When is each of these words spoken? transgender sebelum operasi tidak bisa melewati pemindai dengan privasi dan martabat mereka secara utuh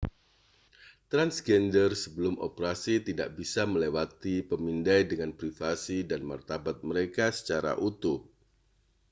transgender 1.13 1.89
sebelum 2.03 2.35
operasi 2.47 2.95
tidak 3.07 3.29
bisa 3.37 3.61
melewati 3.73 4.35
pemindai 4.49 5.03
dengan 5.11 5.29
privasi 5.39 5.97
dan 6.09 6.21
martabat 6.31 6.77
mereka 6.89 7.25
secara 7.37 7.71
utuh 7.89 8.17